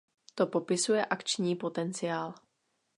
[0.35, 2.33] To popisuje akční potenciál.